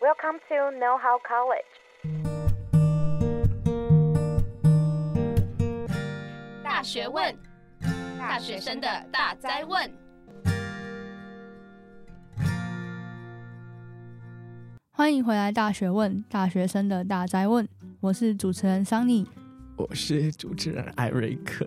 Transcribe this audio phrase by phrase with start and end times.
[0.00, 1.66] Welcome to Know How College。
[6.62, 7.36] 大学问，
[8.16, 9.92] 大学生的大灾问。
[14.92, 17.68] 欢迎回来，《大学问》大学生的大灾问。
[17.98, 19.26] 我是主持人桑尼，
[19.74, 21.66] 我是主持人艾瑞克。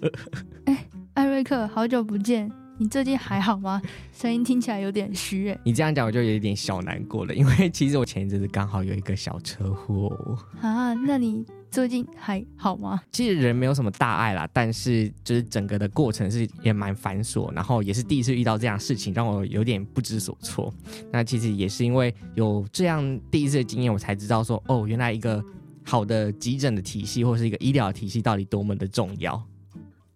[0.68, 0.86] 哎，
[1.16, 2.50] 艾瑞克，好久不见。
[2.78, 3.82] 你最近还好吗？
[4.12, 5.60] 声音听起来有点虚诶。
[5.64, 10.94] 你这样讲我就有一点小难过了，因为其实我前一阵子刚好有一个小车祸啊。
[10.94, 13.02] 那你最近还好吗？
[13.12, 20.74] 其实人没有什么大碍啦，但是就是整个的过程是也蛮繁琐，然后也是第一次遇到这样的事情，让我有点不知所措。
[21.12, 25.44] 那其实也是因为有这样第一次的经验，我才知道说，哦，原来一个
[25.86, 29.42] 好的急诊的体系或是一个医疗体系到底多么的重要。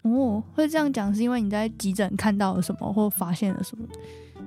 [0.05, 3.88] 哦，会这样讲是因为你在急诊看到了什么或发现了什么？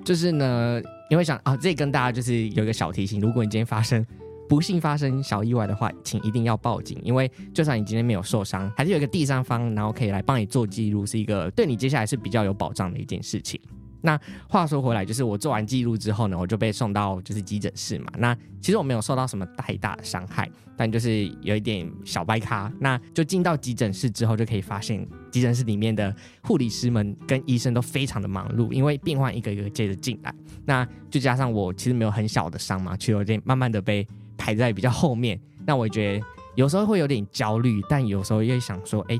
[0.04, 0.80] 就是呢，
[1.10, 4.06] 你会想啊，这跟大家就是有一个小提醒，如果你今天发生
[4.48, 13.60] 不幸发生小意外的话，请一定要报警，因为就算你今天没有受伤，还是有一个第三方，然后可以来帮你做记录，是一个对你接下来是比较有保障的一件事情。
[14.00, 14.18] 那
[14.48, 18.06] 话说回来，就是我做完记录之后呢，我就被送到就是急诊室嘛。
[18.18, 22.72] 那其实我没有受到什么太大的伤害，但就是有一点小掰咖。
[22.78, 30.34] 那就进到急诊室之后，就可以发现急诊室里面的护理师们跟医生都非常的忙碌，因为病患一个一个接着进来。
[30.64, 35.38] 那就加上我其实没有很小的伤嘛，却有点慢慢的被排在比较后面。
[35.66, 36.24] 那我觉得
[36.54, 39.18] 有时候会有点焦虑，但有时候又想说，哎，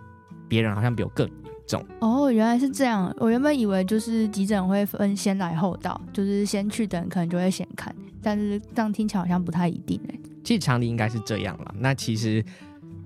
[0.49, 1.29] 别人好像比我更。
[2.01, 3.15] 哦，原来是这样。
[3.19, 10.19] 我原本以为就是急诊会分先来后到，就是先去的人可能就会先看，但是这样听起来好像不太一定哎。
[10.45, 11.75] 其实常理应该是这样了。
[11.79, 12.43] 那其实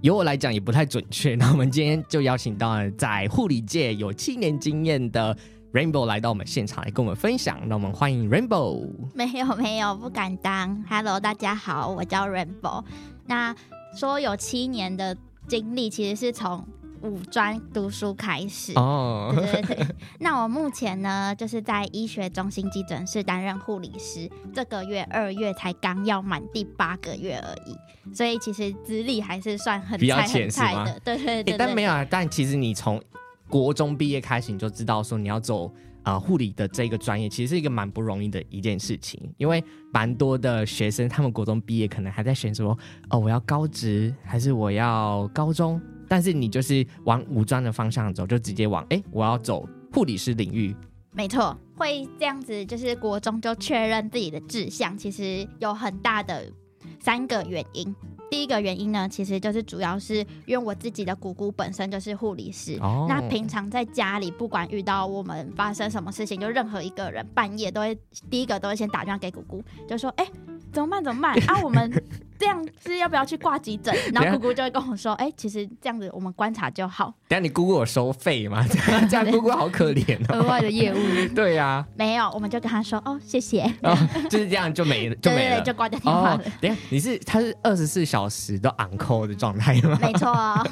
[0.01, 1.35] 由我来讲也不太准确。
[1.35, 5.37] 那我们今天就邀请到了在护理界有七年经验的
[5.73, 7.59] Rainbow 来到我们现场来跟我们分享。
[7.67, 8.89] 那我们欢迎 Rainbow。
[9.15, 10.85] 没有没有，不敢当。
[10.89, 12.85] Hello，大家好，我叫 Rainbow。
[13.27, 13.57] 那
[13.97, 15.17] 说有七年的
[15.49, 16.65] 经历，其实是从。
[17.02, 19.86] 五专读书开始哦，对对对。
[20.20, 31.01] 那我目前呢，就是在医学中心急诊室担任护理师，这个月二月才刚要满第八个月而已，所以其实资历还是算很菜很菜的。
[31.01, 33.02] 对对对，对，但没有啊，但其实你从
[33.48, 35.73] 国中毕业开始，你就知道说你要走
[36.05, 39.62] 啊护理的这个专业，其实是一个蛮不容易的一件事情，因为
[39.92, 42.79] 蛮多的学生他们国中毕业可能还在选说
[43.11, 45.80] 哦，我要高职还是我要高中。
[46.12, 50.77] 但是你就是往武装的方向走，就直接往哎、欸，我要走护理师领域。
[51.11, 56.52] 没错，会这样子，就是国中就确认自己的志向，其实有很大的
[57.00, 57.96] 三个原因。
[58.30, 67.98] 第一个原因呢，其实就是主要是因为我自己的姑姑本身就是护理师，哦、那平常在家里，不管遇到我们发生什么事情，就任何一个人半夜都会
[68.29, 70.24] 第一个都会先打电话给姑姑，就说哎。
[70.27, 70.33] 欸
[70.73, 71.05] 怎么办？
[71.05, 71.61] 怎么办啊？
[71.63, 71.91] 我们
[72.39, 73.95] 这样是要不要去挂急诊？
[74.13, 78.67] 然后姑姑就会跟我说：“哎、欸，其实这样子我们观察就好。”等下你姑姑有收费吗？
[78.69, 80.97] 这 样这样姑姑好可怜哦，额外的业务。
[81.35, 83.63] 对呀、啊，没有，我们就跟他说：“哦，谢谢。
[83.83, 83.97] 哦”
[84.29, 86.37] 就是这样就没了， 就没了，就挂掉电话了。
[86.37, 89.97] 哦、等下你是他是二十四小时都 on call 的状态吗？
[90.03, 90.67] 没错、哦。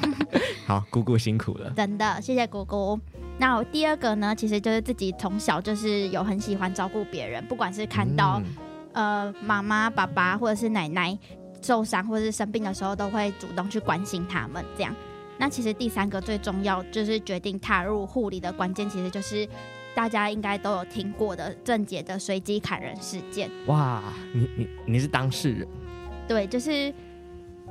[0.67, 2.99] 好，姑姑辛苦了，真的谢谢姑姑。
[3.37, 8.70] 那我第二个呢，其实就是自己从小就是有很喜欢照顾别人，不管是看到、嗯。
[8.93, 11.17] 呃，妈妈、爸爸或者是奶奶
[11.61, 14.65] 受伤或者是生病的时候，都会主动去关心他们。
[14.75, 14.95] 这样，
[15.37, 19.47] 那其实第三个最重要，就是决定踏入护理的关键，其实就是
[19.95, 23.49] 大家应该都有听过的郑杰的随机砍人事件。
[23.67, 24.01] 哇，
[24.33, 25.67] 你你你是当事人？
[26.27, 26.93] 对，就是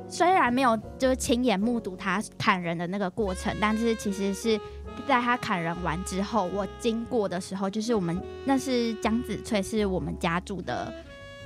[0.09, 4.59] 虽然没有就是亲眼目睹他砍人的那个过程，但是其实是
[5.07, 10.93] 在他砍人完之后，我经过的时候，就是我们那是江子翠，是我们家住的。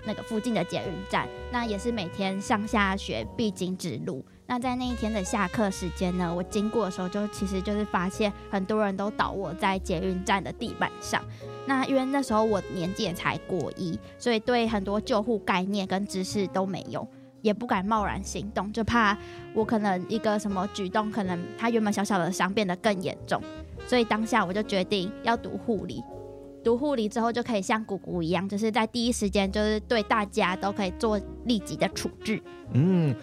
[0.06, 4.24] 那个附近的捷运站，那也是每天上下学必经之路。
[4.46, 11.22] 那在那一天的下课时间呢，我经过的时候，就其实就是发现很多人都倒卧在捷运站的地板上。
[11.66, 17.08] 那因为那时候我年纪也才过一，所以对很多救护概念跟知识都没有，
[17.40, 19.16] 也不敢贸然行动，就怕
[19.54, 23.42] 我可能一个什么举动，可能他原本小小的伤变得更严重。
[23.86, 26.04] 所以当下我就决定要读护理。
[26.64, 32.42] 读护理之后就可以像姑姑一样，就是在第一时间就是对大家都可以做立即的处置。
[32.72, 33.14] 嗯，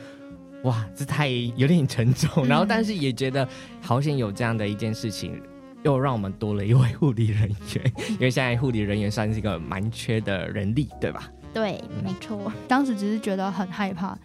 [0.64, 3.48] 哇，这太有点沉重，然 后但是也觉得
[3.82, 5.42] 好险有这样的一件事情，
[5.84, 11.28] 又让我们多了一位护理人员，因为现在护理人员算是一个蛮缺的人力，对吧？
[11.54, 12.50] 对，没错。
[12.68, 14.18] 当时只是觉得很害怕。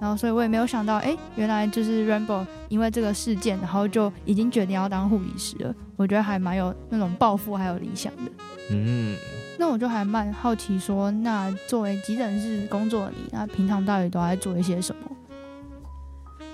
[0.00, 5.74] 然后，所以我也没有想到，哎，原来就是 Rainbow 因为这个事件，然后就已经决定要当护理师了。
[5.96, 8.32] 我觉得还蛮有那种抱负还有理想的。
[8.70, 9.14] 嗯，
[9.58, 15.02] 那我就还蛮好奇说，那作为急诊室工作的你，那平常到底都在做一些什么？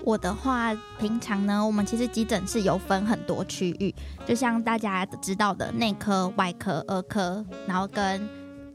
[0.02, 3.94] 我的话，平常呢，我们其实急诊室有分很多区域，
[4.25, 8.20] 就像大家知道的内科、外科、儿科，然后跟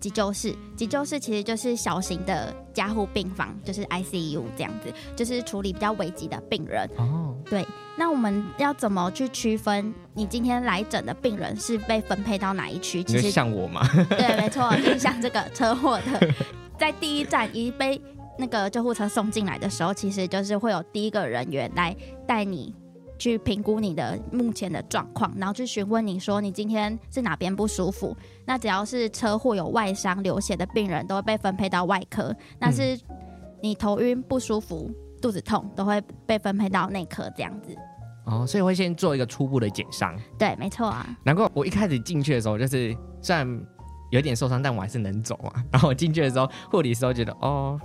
[0.01, 0.53] 急救室。
[0.75, 6.85] 急救室其实就是小型的加护病房，就是 ICU 这样子，就是处理比较危急的病人。
[6.97, 7.65] 哦，对。
[7.97, 13.01] 那我们要怎么去区分你今天来诊的病人是被分配到哪一区？
[13.03, 13.87] 其实像我吗？
[14.09, 16.27] 对，没错，就是像这个车祸的，
[16.77, 18.01] 在第一站已被。
[18.37, 21.95] 那个救护车送进来的时候，其实就是会有第一个人员来
[22.25, 22.73] 带你
[23.21, 28.17] 去评估你的目前的状况，然后去询问你说你今天是哪边不舒服。
[28.47, 32.99] 那只要是车祸有外伤流血的病人，都会被分配到外科；那是
[33.61, 34.89] 你头晕不舒服、
[35.21, 37.75] 肚子痛，都会被分配到内科这样子。
[38.25, 40.19] 哦，所以会先做一个初步的减伤。
[40.39, 41.07] 对，没错啊。
[41.23, 43.47] 难怪我一开始进去的时候，就是虽然
[44.09, 45.63] 有点受伤，但我还是能走啊。
[45.71, 47.79] 然后我进去的时候，护理师都觉得哦。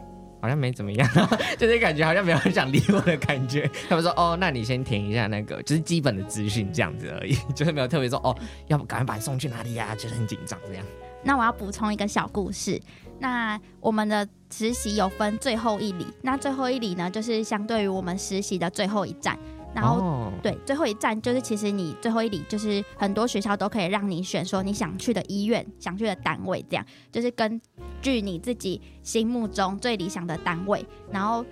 [0.46, 1.08] 好像没怎么样，
[1.58, 3.68] 就是感觉好像没有很想理我的感觉。
[3.90, 8.32] 他们说：“哦，那你先填一下那个，就是基本的资讯这样子而已， 就是没有特别说哦，
[8.68, 9.94] 要不赶快把你送去哪里呀、啊？
[9.98, 10.86] 就是很紧张这样。”
[11.24, 12.80] 那我要补充一个小故事。
[13.18, 19.36] 那我们的实习有分最后一里，那最后一里呢，就是相对于我们实习的最后一站。
[19.76, 27.60] 然后、哦、对，最后一站就是其实你最后一里就是很多学校都可以让你选，说你想去的医院、想去的单位，这样就是根
[28.00, 30.82] 据你自己心目中最理想的单位。
[31.12, 31.44] 然后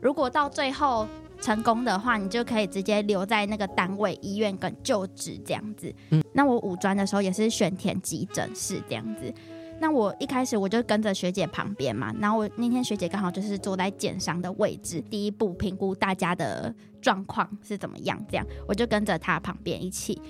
[0.00, 1.08] 如果到最后
[1.40, 5.92] 成功的话，你就可以直接留在那个单位医院跟就职这样子。
[6.10, 9.34] 嗯，那我五专的时候也是选填急诊室这样子。
[9.80, 20.20] 那我一开始我就跟着学姐旁边嘛，然后我那天学姐刚好就是坐在检伤的位置，第一步评估大家的状况是怎么样，这样我就跟着她旁边一起，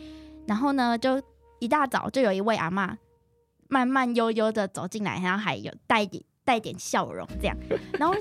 [0.47, 1.21] 然后呢，就
[1.59, 2.97] 一大早就有一位阿妈
[3.69, 7.57] 慢慢悠悠的走进来，然后还有带点带点笑容这样，
[7.99, 8.15] 然后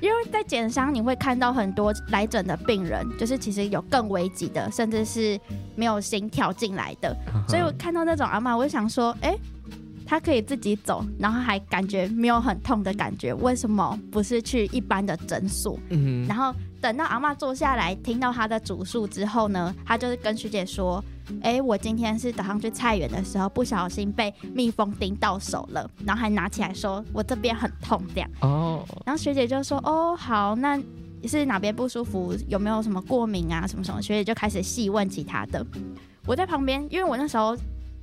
[0.00, 5.36] 因为在检伤你会看到很多来诊的病人，就是其实有更危急的，甚至是
[5.74, 7.12] 没有心跳进来的，
[7.48, 9.40] 所以我看到那种阿妈，我就想说，哎、欸。
[10.06, 15.78] 他可以自己走，然后还感觉没有很痛的感觉，为什么不是去一般的诊所？
[15.90, 21.02] 嗯，然后等到阿嬷坐下来，听到他的主诉之后呢，他就是跟学姐说
[21.42, 30.80] ：“哎，我今天是早上去菜园的时候，不小心被蜜蜂叮到手了，然后还拿起来说我这边很痛这样。”哦，然后学姐就说：“哦，好，那
[31.24, 32.32] 是哪边不舒服？
[32.46, 33.66] 有没有什么过敏啊？
[33.66, 35.66] 什么什么？”学姐就开始细问其他的。
[36.26, 37.56] 我在旁边，因为我那时候。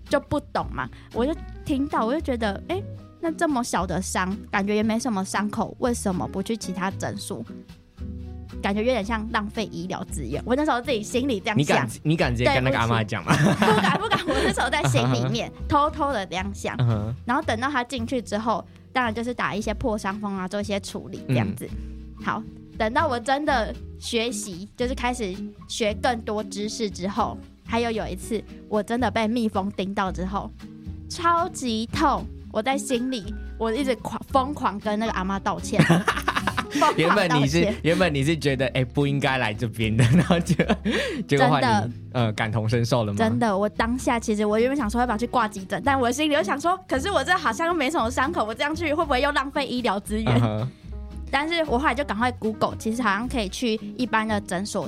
[0.10, 1.34] 就不懂嘛，我就
[1.66, 2.84] 听到，我就觉得，哎、欸，
[3.20, 7.44] 那这么小的伤，感觉也没什么伤口，为什么不去其他诊所？
[8.62, 10.42] 感觉有点像浪费医疗资源。
[10.46, 11.86] 我那时候自己心里这样想。
[11.86, 11.90] 你敢？
[12.04, 13.36] 你敢直接跟那个阿妈讲吗？
[13.36, 14.20] 不敢，不敢。
[14.26, 16.78] 我那时候在心里面 偷偷的这样想。
[17.26, 18.64] 然后等到他进去之后，
[18.94, 21.68] 当然就是打一些破伤风啊，做一些处理这样子。
[22.20, 22.44] 嗯、好，
[22.78, 25.36] 等到我真的学习，就是开始
[25.68, 27.38] 学更多知识之后。
[27.74, 28.40] 还有有一次，
[28.70, 30.48] 我真的被蜜蜂叮到之后，
[31.10, 32.24] 超级痛。
[32.52, 35.84] 我在心里，我一直狂疯狂跟那个阿妈道歉。
[36.96, 40.54] 原本你是原本你是觉得哎、欸、不应该来这边的，然后就
[41.28, 43.18] 结果真的呃感同身受了吗？
[43.18, 50.68] 真的，我当下其实我原本想说要不要去挂急诊，但我心里又想说，可是我这好像又没什么伤口，我这样去会不会又浪费医疗资源？Uh huh.
[51.32, 54.88] 但是我后来就赶快 Google，其实好像可以去一般的诊所。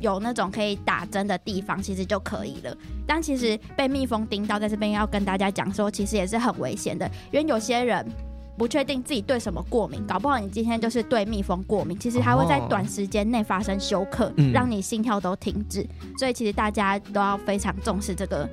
[0.00, 2.76] 有那种可以打针的地方，其实就可以了。
[3.06, 7.10] 但其实被蜜蜂叮到，在这边要跟大家讲说，其实也是很危险的。
[7.32, 8.06] 因为有些人
[8.56, 15.86] 不确定自己对什么过敏，搞不好你今天就是对蜜蜂过敏，其实它会在短时间内发生休克，让你心跳都停止。
[16.18, 18.48] 所以其实大家都要非常重视这个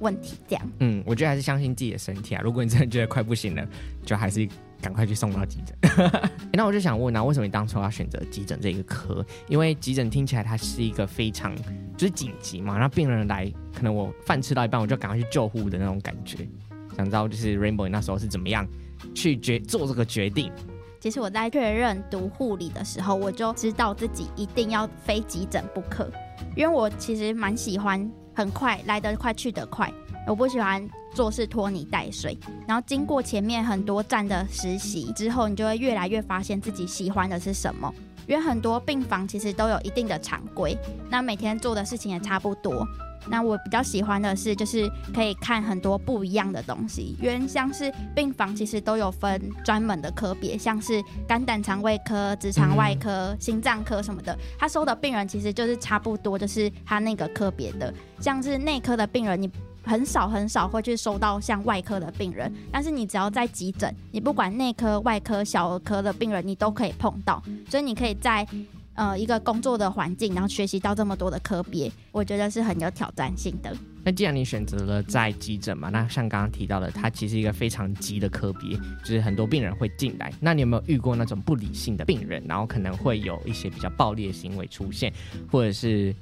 [0.00, 0.36] 问题。
[0.46, 2.40] 这样，嗯，我觉得还是相信自己的身体啊。
[2.42, 3.66] 如果你真的觉得快不行了，
[4.04, 4.48] 就还是。
[4.80, 5.76] 赶快去送到急诊。
[6.08, 9.24] 欸，那我就想问啊，为什么你当初要选择急诊这个科？
[9.48, 11.54] 因为急诊听起来它是一个非常
[11.96, 16.48] 就是紧急嘛，然后病人来，可能我饭吃到一半，我就赶快去救护的那种感觉。
[16.96, 18.66] 想知道就是 Rainbow 那时候是怎么样
[19.14, 20.52] 去决做这个决定？
[21.00, 26.10] 其实我在确认读护理的时候，我就知道自己一定要非急诊不可，
[26.56, 29.92] 因为我其实蛮喜欢很快来得快去得快，
[30.24, 30.88] 我不喜欢。
[31.14, 37.92] 做事拖泥带水，然后经过前面很多站的实习之后，你就会越来越发现自己喜欢的是什么。
[38.28, 40.76] 因为很多病房其实都有一定的常规，
[41.10, 42.86] 那每天做的事情也差不多。
[43.30, 47.14] 那我比较喜欢的是，就是可以看很多不一样的东西。
[47.20, 57.92] 因为像是病房其实都有分专门的科别，像是肝胆肠胃科、直肠外科、心脏科什么的，他收的病人其实就是差不多，就是他那个科别的。
[58.18, 59.50] 像是内科的病人，你
[59.88, 68.46] 很少很少会去收到像外科的病人，但是你只要在急诊，你不管内科、外科、小儿科的病人，你都可以碰到，所以你可以在
[68.92, 73.74] 呃一个工作的环境，然后学习到这么多的科别，我觉得是很有挑战性的。
[74.04, 80.30] 那既然你选择了在急诊嘛，那像刚刚提到的，它其实一个非常急的科别，就是很多病人会进来。
[80.38, 85.10] 那你有没有遇过那种不理性的病人，然后可能会有一些比较暴力的行为出现，
[85.50, 86.14] 或者是？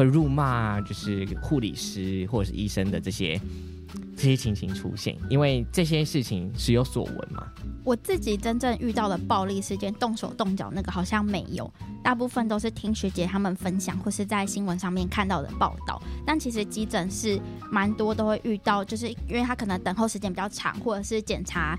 [0.00, 3.38] 会辱骂，就是护理师或者是医生的这些
[4.16, 7.46] 这些情形出现，因为这些事情是有所闻嘛。
[7.84, 11.70] 我自己真正遇到的暴力事件，动手动脚那个好像没有，
[12.02, 16.00] 大部分都是听学姐他们分享或是在新闻上面看到的报道。
[16.24, 17.38] 但其实急诊是
[17.70, 21.78] 蛮多都会遇到，就是因为他可能等候时间比较长，或者是检查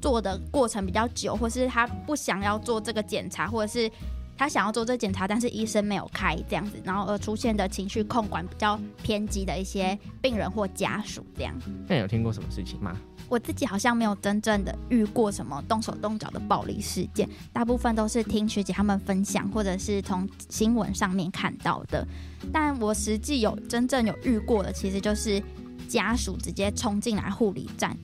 [0.00, 3.88] 做的过程比较久，或是他不想要做这个检查，或者是。
[4.36, 11.54] 他想要做这检查，但是医生没有开这样子，然后而出现的情绪控管比较偏激的一些病人或家属这样。
[11.88, 12.96] 那你有听过什么事情吗？
[13.28, 22.06] 我自己好像没有真正的遇过什么动手动脚的暴力事件，大部分都是听学姐他们分享，或者是从新闻上面看到的。
[22.52, 25.42] 但我实际有真正有遇过的，其实就是
[25.88, 27.96] 家属直接冲进来护理站。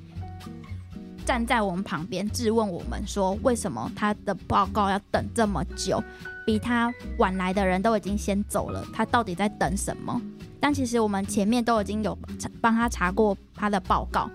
[1.24, 6.02] 站在我们旁边质问我们说：“为什么他的报告要等这么久？
[6.44, 10.20] 比他晚来的人都已经先走了，他到底在等什么？”
[10.60, 12.16] 但其实我们前面都已经有
[12.60, 14.30] 帮他查过他的报告，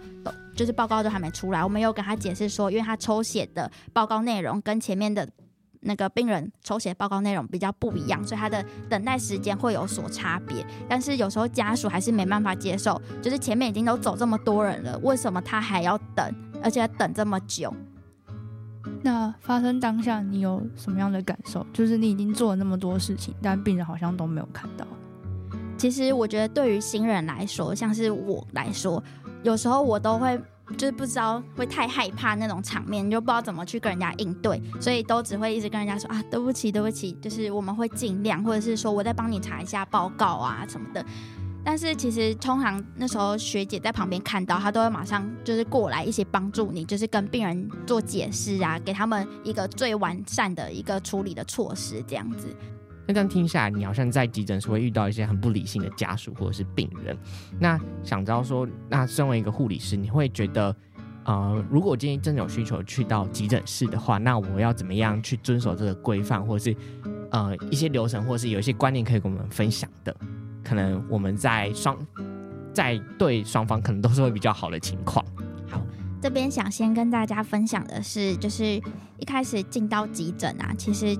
[0.55, 1.63] 就是报告都还没出来。
[1.63, 5.27] 我们有跟他解释说，因为他抽血的报告内容跟前面的。
[5.81, 10.65] 那个病人抽血报告内容比较不一样，所以他的等待时间会有所差别。
[10.89, 16.33] 但是有时候家属还是没办法接受，就是前面已经都走这么多人了，为什么他还要等，
[16.63, 17.73] 而且要等这么久？
[19.01, 21.65] 那发生当下你有什么样的感受？
[21.73, 24.85] 就是你已经做了那么多事情，但病人好像都没有看到。
[25.77, 29.03] 其实我觉得对于新人来说，像是我来说，
[29.43, 30.39] 有时候我都会。
[30.77, 41.01] 就是不知道会太害怕那种场面，就不知道怎么去跟人家应对，所以都只会一直跟人家说啊，对不起，对不起，就是我们会尽量，或者是说我再帮你查一下报告啊什么的。
[41.63, 52.47] 但是其实通常那时候学姐在旁边看到，她都会马上就是过来一起帮助你，就是跟病人做解释啊，给他们一个最完善的一个处理的措施这样子。
[53.05, 57.17] 那这样听下来，你好像在急诊室会遇到一些很不理性的家属或者是病人。
[57.59, 60.75] 那想知道说，那身为一个护理师，你会觉得，
[61.25, 66.77] 呃，如果我今天真的有需求去到急诊室的话，那我要怎么样去遵守这个规范，或者是
[67.31, 70.15] 呃一些流程，或者是有一些观念可以跟我们分享的？
[70.67, 71.97] 可能我们在双
[72.73, 75.23] 在对双方可能都是会比较好的情况。
[75.69, 75.81] 好，
[76.21, 78.65] 这边想先跟大家分享的是，就是
[79.17, 81.17] 一开始进到急诊啊，其实。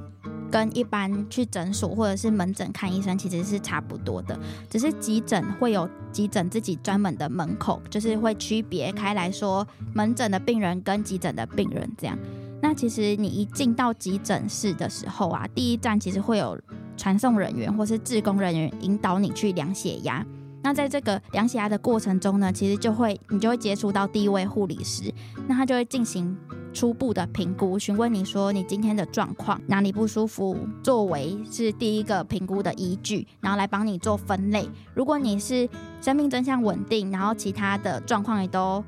[0.50, 4.40] 跟一般去诊所或者是门诊看医生其实是差不多的，
[4.70, 12.18] 只是急诊会有急诊自己专门的门口，就是会区别开来说门诊的病人跟急诊的病人这样。
[12.62, 16.58] 那其实你一进到急诊室的时候啊，第一站其实会有
[16.98, 20.26] 传送人员或是志工人员引导你去量血压。
[20.64, 25.14] 那在这个量血压的过程中呢，其实就会你就会接触到第一位护理师，
[25.48, 26.36] 那他就会进行。
[26.74, 34.70] 初步的评估，询问你说你今天的状况哪里不舒服，作为是第一个评估的依据，然后来帮你做分类。
[34.94, 35.68] 如果你是
[36.02, 38.84] 生命征象稳定，然后其他的状况也都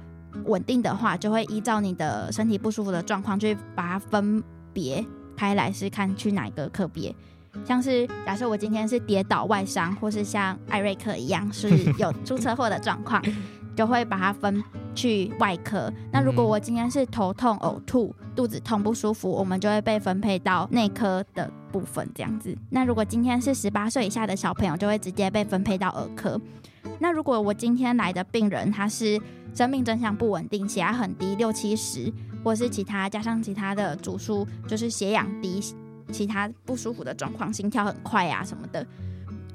[0.45, 5.03] 稳定的话，就会依照你的身体不舒服的状况去把它分别
[5.35, 7.15] 开来，是看去哪个科别。
[7.65, 13.23] 像是假设我今天是跌倒外伤，或是像艾瑞克一样是有出车祸的状况。
[13.75, 14.61] 就会把它分
[14.93, 15.89] 去外科。
[16.11, 22.53] 那如果我今天是头痛、呕吐、肚子痛不舒服，我们就会被分配到内科的部分这样子。
[22.71, 26.37] 那如果今天是十八岁以下的小朋友，就会直接被分配到儿科。
[26.99, 29.17] 那如果我今天来的病人他是
[29.53, 32.11] 生命真相不稳定，血压很低，六七十，
[32.43, 35.61] 或是其他加上其他的主诉，就是血氧低，
[36.11, 38.85] 其他不舒服的状况，心跳很快啊什么的。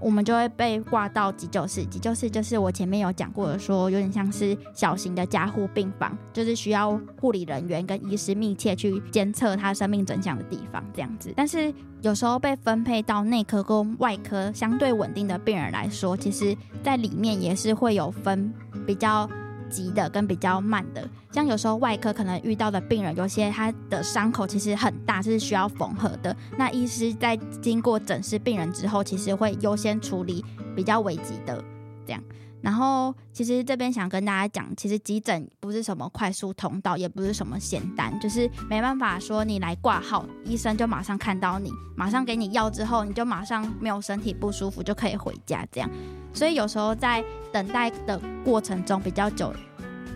[0.00, 11.32] 我们就会被挂到急救室，急救室就是我前面有讲过的，说有点像是小型的加护病房，就是需要护理人员跟医师密切去监测他生命真相的地方，这样子。
[11.34, 18.52] 但是有时候被分配到内科跟外科相对稳定的病人来说，其实在里面也是会有分
[18.86, 19.26] 比较。
[19.68, 26.34] 急的跟比较慢的，像有时候外科可能遇到的病人，有些他的伤口其实很大，是需要缝合的。
[26.56, 30.44] 那医师在经过诊视病人之后，其实会优先处理
[30.74, 31.62] 比较危急的
[32.06, 32.22] 这样。
[32.60, 45.90] 然后，其实这边想跟大家讲，其实急诊不是什么快速通道，也不是什么简单，就是没办法说你来挂号，医生就马上看到你，马上给你药之后，你就马上没有身体不舒服就可以回家这样。
[46.32, 47.22] 所以有时候在
[47.54, 49.54] 等待的过程中比较久，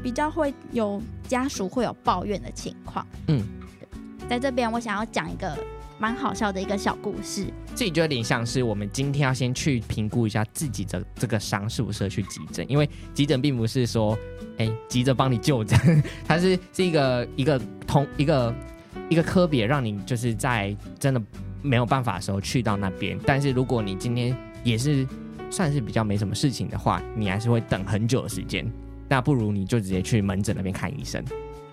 [0.03, 3.07] 比较会有家属会有抱怨的情况。
[3.29, 3.47] 嗯，
[4.29, 5.57] 在这边我想要讲一个
[6.01, 7.47] 蛮好笑的一个小故事。
[7.77, 14.19] 这里就有点像是我们今天要先去评估一下自己的这个伤是不是去急诊，因为急诊并不是说，
[14.57, 18.53] 哎，急着帮你就诊， 它是是一个一个同一个
[19.09, 21.23] 一个科别，让你就是在真的
[21.63, 23.17] 没有办法的时候去到那边。
[23.25, 25.07] 但是如果你今天也是
[25.51, 28.71] 算是比较没什么事情的话，你还是会等很久的时间，
[29.09, 31.23] 那不如你就直接去门诊那边看医生。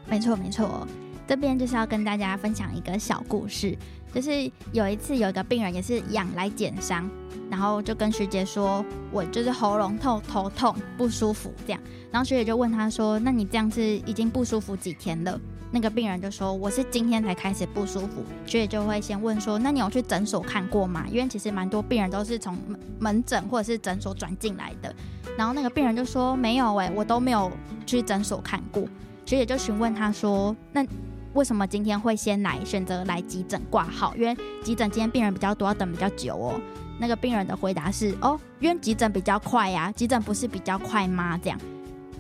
[0.10, 0.88] 没错，没错。
[1.27, 3.75] 这边就是要跟大家分享一个小故事，
[4.13, 4.29] 就是
[4.72, 7.10] 有一次有一个病人也是痒来减伤，
[7.50, 15.41] 然后就跟学姐说，我就是喉咙痛、头痛不舒服这样，然后学姐就问他说，那你这样子已经不舒服几天了？
[15.75, 18.24] 那个病人就说，我是今天才开始不舒服。
[18.46, 21.03] 学姐就会先问说，那你有去诊所看过吗？
[21.12, 22.58] 因为其实蛮多病人都是从
[22.98, 24.96] 门诊或者是诊所转进来的，
[25.38, 27.51] 然后那个病人就说没有哎、我都没有
[27.86, 28.84] 去诊所看过。
[29.25, 30.86] 学姐就询问他说，那。
[31.34, 34.15] 为什么今天会先来选择来急诊挂号？
[34.15, 36.58] 因为急诊今天病人比较多，要等比较久哦。
[36.98, 41.38] 那个病人的回答是：哦，因为急诊比较快呀，急诊不是比较快吗？
[41.44, 41.60] 这样，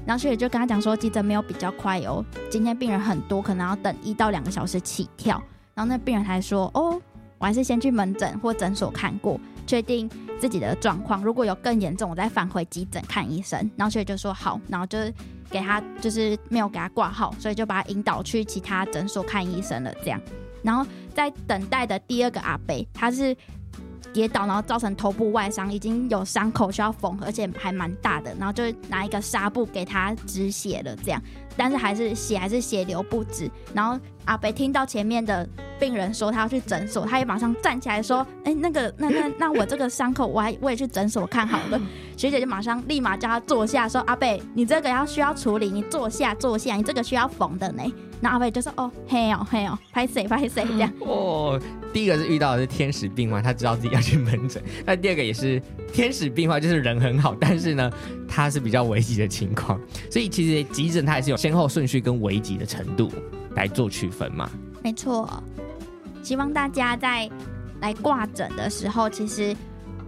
[0.05, 5.41] 然后学姐就跟他讲说，急诊没有比较快哦，今天病人很多，可能要等一到两个小时起跳。
[5.73, 7.01] 然后那病人还说：哦，
[7.37, 10.09] 我还是先去门诊或诊所看过，确定
[10.39, 13.59] 自己的状况，如果有更严重，我再返回急诊看医生。
[13.75, 15.13] 然后学姐就说好，然后就是。
[15.47, 19.93] 给他就是没有给他挂号，所以就把他引导去其他诊所看医生了。
[20.03, 20.19] 这样，
[20.63, 23.33] 然后在等待的第二个阿伯，他是
[24.15, 28.33] 跌倒，然后造成头部外伤，已经有伤口需要缝合，而且还蛮大的。
[28.39, 31.21] 然后就拿一个纱布给他止血了，这样，
[31.55, 33.49] 但是还是血还是血流不止。
[33.73, 35.47] 然后阿北听到前面的
[35.79, 41.79] 病人说他要去诊所，他也马上站起来说：“哎，那个，那那那我这个伤口，我还我也去诊所看好了。”
[42.17, 47.83] 学姐就马上立马叫他坐下，说：“阿北，你这个要需要处理，你坐下坐下，你这个需要缝的呢。”
[48.21, 50.91] 然后阿北就说：“哦，嘿哦嘿哦，拍谁拍谁这样。
[51.05, 51.59] ”哦，
[51.93, 57.91] 第一个是遇到的是天使病患，他知道自己要去门诊；那第二个也是天使病患，就是人很好，但是呢，
[58.27, 59.79] 它是比较危急的情况。
[60.11, 63.11] 所以其实急诊它还是有先后顺序跟危急的程度
[63.55, 64.49] 来做区分嘛。
[64.83, 65.43] 没错，
[66.23, 67.29] 希望大家在
[67.81, 69.55] 来挂诊的时候，其实。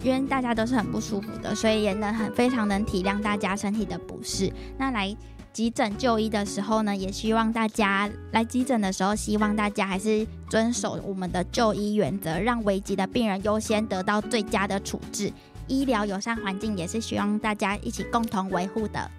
[0.03, 4.53] 因为大家都是很不舒服的，所以也能很非常能体谅大家身体的不适。
[4.77, 5.13] 那来
[5.51, 15.33] 急诊就医的时候呢，也希望大家来急诊的时候，希望大家还是遵守我们的就医原则，让危急的病人优先得到最佳的处置。
[15.67, 19.11] 医疗友善环境也是希望大家一起共同维护的。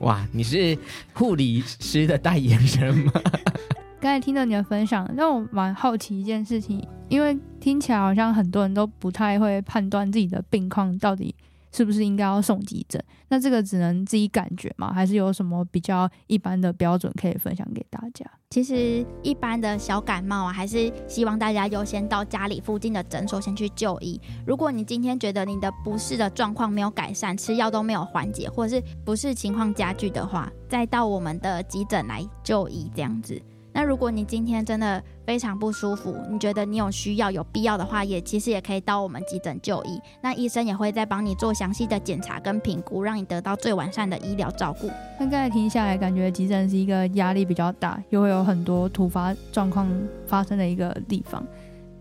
[0.00, 0.76] 哇，你是
[1.12, 3.12] 护理师的代言人吗？
[4.00, 11.32] 刚才听到你的分享，让我蛮好奇一件事情，因为听起来好像很多人都不太会判断自己的病况到底
[11.72, 13.02] 是不是应该要送急诊。
[13.28, 14.92] 那这个只能自己感觉吗？
[14.92, 18.24] 还是有什么比较一般的标准可以分享给大家？
[18.50, 24.20] 其实一般的小感冒啊，还是希望大家优先到家里附近的诊所先去就医。
[24.46, 33.40] 如果你今天觉得你的不适的状况没有改善，吃药都没有缓解，或者是不适情况加剧的话，再到我们的急诊来就医这样子。
[33.74, 39.98] 那如果你今天真的非常不舒服，你觉得你有需要、有必要的话，也其实也可以到我们急诊就医。
[40.20, 44.88] 那医生也会再帮你做详细的检查跟评估，让你得到最完善的医疗照顾。
[45.18, 49.88] 那刚才听下来，感觉急诊是一个压力比较大，又会有很多突发状况
[50.26, 51.42] 发生的一个地方。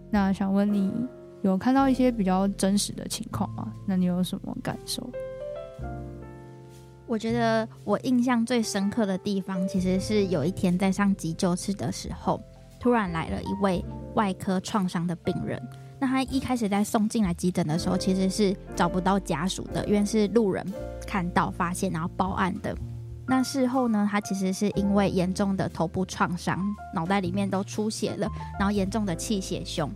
[0.10, 0.91] 那想问你，
[1.41, 3.71] 有看到一些比较真实的情况吗？
[3.86, 5.10] 那你有什么感受？
[7.12, 12.39] 我觉得我印象最深刻的地方，其实是有一天在上急救室的时候，
[12.80, 15.62] 突然来了一位外科创伤的病人。
[16.00, 20.65] 那他一开始在送进来急诊的时候，其实是找不到家属的，因为是路人
[21.06, 22.74] 看到发现然后报案的。
[23.28, 29.91] 那事后呢，他其实是因为严重的头部创伤，脑袋里面都出血了，然后严重的气血胸，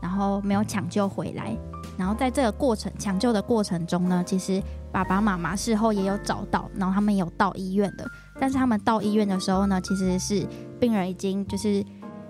[0.00, 1.56] 然后没有抢救回来。
[1.96, 8.08] 然后在这个过程抢救的过程中呢，其实爸爸妈妈事后也有找到，然后他们有到医院的。
[8.38, 10.46] 但是他们到医院的时候呢，其实是
[10.78, 11.84] 病人已经就是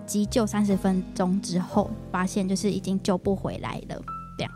[0.07, 4.01] 急救三十分钟之后，发现就是已经救不回来了。
[4.37, 4.51] 这样，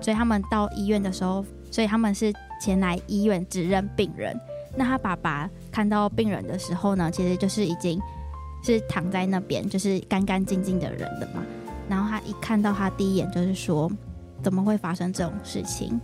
[0.00, 4.38] 所以他们到医院的时候，所以他们是前来医院指认病人。
[4.76, 8.00] 那他爸爸看到病人的时候呢，其实就是已经
[8.62, 11.42] 是躺在那边，就是干干净净的人了嘛。
[12.12, 13.90] 他一看到他第一眼就是说。
[14.42, 16.00] 怎么会发生这种事情？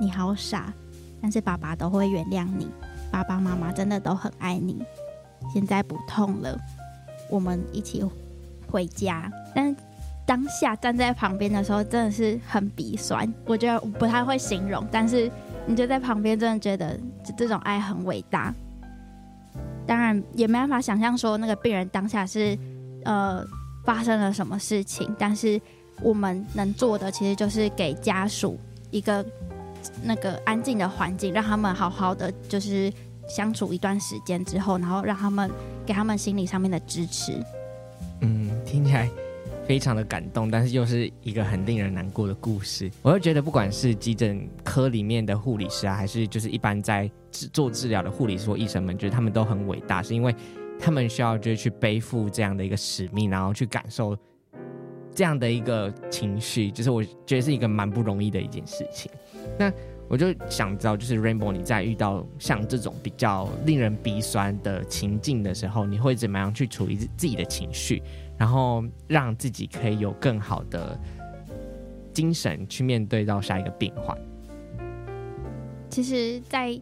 [0.00, 0.72] 你好傻，
[1.20, 2.68] 但是爸爸都会原谅你，
[3.12, 4.84] 爸爸妈妈真的都很爱你。
[5.54, 6.58] 现在不痛了，
[7.30, 8.04] 我们一起
[8.66, 9.30] 回家。
[9.54, 9.72] 但
[10.26, 13.32] 当下站在旁边的时候，真的是很鼻酸。
[13.46, 15.30] 我觉得不太会形容，但是
[15.64, 18.52] 你就在旁边，真的觉得这这种爱很伟大。
[19.86, 22.58] 当然也没办法想象说那个病人当下是
[23.04, 23.46] 呃
[23.84, 25.60] 发生了什么事情，但是
[26.02, 28.58] 我们能做的其实就是给家属
[28.90, 29.24] 一个
[30.02, 32.92] 那个安静的环境，让他们好好的就是
[33.28, 35.50] 相处一段时间之后，然后让他们
[35.84, 37.32] 给他们心理上面的支持。
[38.20, 39.08] 嗯，听起来。
[39.64, 42.90] 非常的感动，但是又是一个很令人难过的故事。
[43.00, 50.34] 我会觉得，不管是急诊科里面的护理师啊，还是就是一般在做治疗的护理师或医生们，觉得他们都很伟大，是因为
[50.84, 54.16] 他们需要就是去背负这样的一个使命，然后去感受
[55.14, 59.08] 这样的一个情绪，就是我觉得是一个蛮不容易的一件事情。
[59.56, 59.72] 那
[60.08, 68.02] 我就想知道，就是 Rainbow，你在遇到像这种比较令人鼻酸的情境的时候，你会怎么样去处理自己的情绪？
[68.36, 70.98] 然后让自己可以有更好的
[72.12, 74.18] 精神去面对到下一个病患。
[75.88, 76.78] 其实，在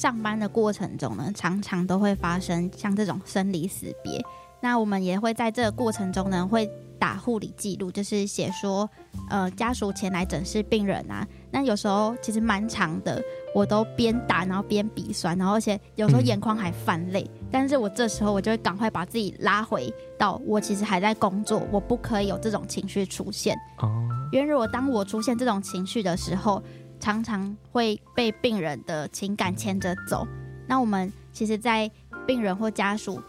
[0.00, 4.24] 上班的过程中呢，常常都会发生像这种生离死别。
[4.62, 6.66] 那我们也会在这个过程中呢，会
[6.98, 8.88] 打护理记录，就是写说，
[9.28, 11.26] 呃，家属前来诊视病人啊。
[11.50, 13.22] 那有时候其实蛮长的，
[13.54, 17.22] 我都边打然后边鼻酸，然后而且有时候眼眶还泛泪。
[17.38, 23.54] 嗯、但是我这时候我就会赶快把自己拉回到我其实还在工作，我不可以有这种情绪出现。
[23.82, 26.62] 哦，因为如果当我出现这种情绪的时候，
[27.00, 30.26] 常常会被病人的情感牵着走。
[30.68, 31.90] 那我们其实，在
[32.26, 33.20] 病人或家属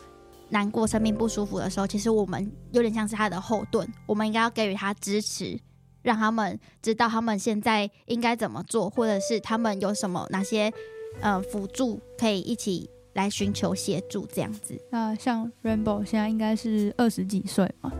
[0.50, 5.60] 难过、生命不舒服的时候，其实我们有点像是他的后盾，我们应该要给予他支持。
[6.04, 10.74] 让他们知道他们现在应该怎么做，或者是他们有什么哪些
[11.20, 14.76] 呃辅助可以一起来寻求协助这样子。
[14.90, 17.92] 那像 Rainbow 现在应该是二十几岁嘛，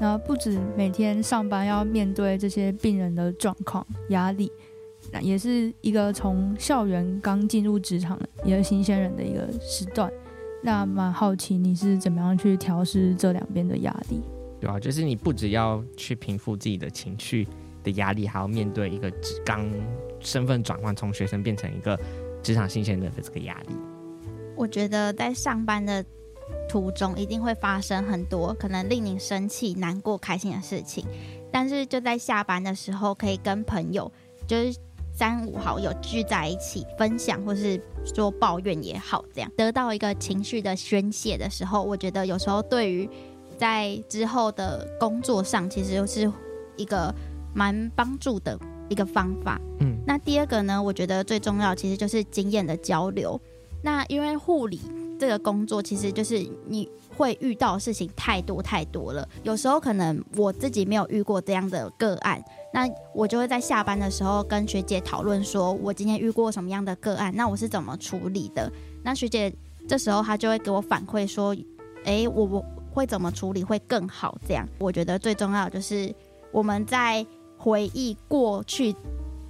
[0.00, 4.50] 然后不止每天上班要面对这些病人的状况压力，
[5.22, 10.10] 也是一个从校园刚进入职场的一个新鲜人的一个时段。
[10.62, 14.22] 那蛮好奇你是怎么样去调试这两边的压力？
[14.60, 17.46] 对啊，就是你不只要去平复自己的情绪
[17.82, 19.12] 的压力，还要面对一个
[19.44, 19.70] 刚
[20.20, 21.98] 身份转换，从学生变成一个
[22.42, 23.74] 职场新鲜人的这个压力。
[24.56, 26.02] 我觉得在上班的
[26.66, 31.04] 途中，一定会发生很多可能令你生气、难过、开心的事情，
[31.52, 34.10] 但是就在下班的时候，可以跟朋友，
[34.46, 34.78] 就是
[35.14, 37.80] 三五好友聚在一起分享，或是
[38.14, 43.08] 说抱怨也好，这样得到一个情绪的宣泄的时候，我觉得有时候对于。
[43.56, 46.30] 在之后的工作上，其实是
[46.76, 47.14] 一个
[47.54, 49.60] 蛮帮助的一个方法。
[49.78, 53.40] 嗯，那第二个呢，我觉得最重要其实就是经验的交流。
[53.80, 54.80] 那因为护理
[55.20, 59.26] 这个工作，其实就是你会遇到的事情太多太多了。
[59.44, 62.42] 有时候可能我自己没有遇过这样的个案，
[62.74, 68.70] 那我就会在下班的时候跟学姐讨论，说我今天遇过什么样的个案，那我是怎么处理的。
[69.04, 69.50] 那学姐
[69.88, 71.56] 这时候她就会给我反馈说，
[72.04, 72.64] 哎，我我。
[72.94, 74.38] 会怎么处理会更好？
[74.46, 76.14] 这样，我觉得最重要就是
[76.52, 77.26] 我们在
[77.58, 78.94] 回忆过去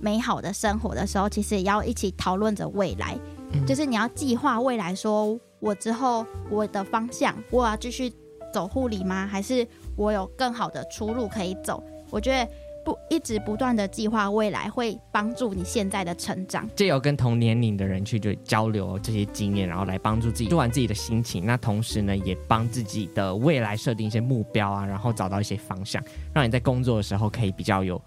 [0.00, 3.14] 美好的生活的时候，其实也要一起讨论着未来。
[3.52, 8.10] 嗯，就是你要计划未来，说我之后我的方向，我要继续
[8.50, 9.26] 走护理吗？
[9.26, 11.84] 还是我有更好的出路可以走？
[12.08, 12.50] 我觉得。
[12.84, 16.68] 不一直不断的计划未来，会帮助你现在的成长。
[16.76, 21.46] 借由跟同年龄的人去就交流这些经验，然后来帮助自己，做完自己的心情。
[21.46, 26.02] 那同时呢，也帮自己的未来设定一些目标啊，然后找到一些方向，
[26.34, 28.00] 让你在工作的时候可以比较有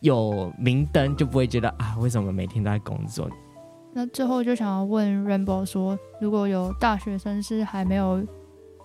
[0.00, 3.28] 有明灯，就不会觉得啊，为什么每天都在工作？
[3.92, 8.24] 那最后就想要问 Rainbow 说，如果有大学生是还没有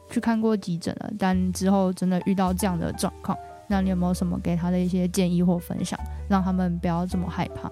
[0.09, 3.37] 去看过急诊了，但之后真的遇到这样的状况。
[3.73, 7.71] 那你有没有什么给他的一些建议或分享，让他们不要这么害怕？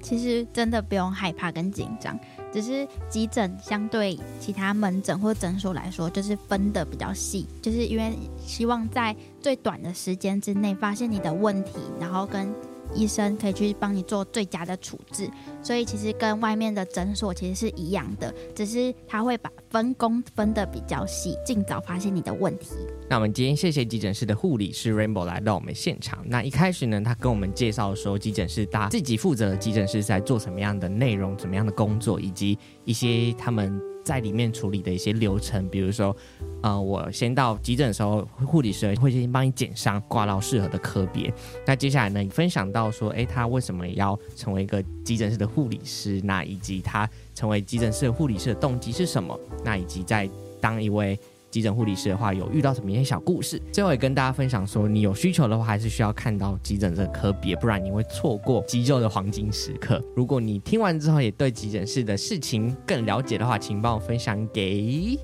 [0.00, 2.18] 其实真的不用害怕跟紧张，
[2.50, 12.48] 只是急诊相对其他门诊或诊所来说，就是分的比较细，就是因为希望在最短的时间之内发现你的问题，然后跟。
[12.94, 15.28] 医生可以去帮你做最佳的处置，
[15.62, 22.70] 所以其实跟外面的诊所其实是一样的，只是他会把分工分得比较细，尽早发现你的问题。
[23.08, 26.24] 那我们今天谢谢急诊室的护理师 Rainbow 来到我们现场。
[26.26, 33.80] 那一开始呢，他跟我们介绍说，急诊室他自己负责的急诊室在做什么样的内容、怎么样的工作，以及一些他们。
[34.06, 36.16] 在里面处理的一些流程，比如说，
[36.62, 41.32] 呃，我先到急诊的时候，护理师会先帮你剪伤，挂到适合的科别。
[41.66, 46.20] 那接下来呢，你分享到说，诶，他为什么要成为一个急诊室的护理师？
[46.22, 49.36] 那以及他成为急诊室护理师的动机是什么？
[49.64, 51.18] 那以及在当一位。
[51.56, 53.58] 急诊护理师的话，有遇到什么一些小故事。
[53.72, 59.98] 最后也跟大家分享说，你有需求的话，还是需要看到急诊这个科别，不然你会错过急救的黄金时刻。
[60.14, 65.18] 如果你听完之后也对急诊室的事情更了解的话，请帮我分享给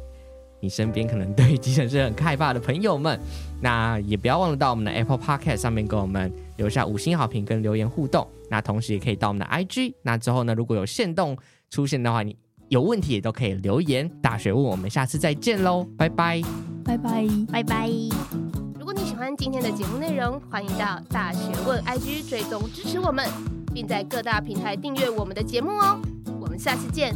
[0.59, 3.21] 你身边可能对急诊室很害怕的朋友们。
[3.61, 8.27] 那也不要忘了到我们的 Apple Podcast 上面给我们留下五星好评跟留言互动。
[8.49, 9.93] 那同时也可以到我们的 IG。
[10.01, 11.37] 那之后呢，如果有限动
[11.69, 12.35] 出现的话，你
[12.73, 14.11] 有问题也都可以留言。
[14.23, 16.41] 大学问，我们下次再见喽，拜拜，
[16.83, 17.91] 拜拜，拜拜。
[18.79, 23.29] 如果你喜欢今天的节目内容，欢迎到大学问 IG 追踪支持我们，
[23.75, 26.01] 并在各大平台订阅我们的节目哦。
[26.41, 27.15] 我们下次见。